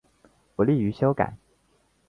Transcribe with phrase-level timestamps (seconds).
[0.55, 1.37] 不利于修改